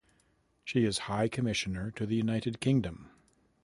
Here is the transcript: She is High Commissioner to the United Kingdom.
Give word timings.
She 0.65 0.83
is 0.83 0.97
High 1.11 1.27
Commissioner 1.27 1.91
to 1.91 2.07
the 2.07 2.15
United 2.15 2.59
Kingdom. 2.59 3.11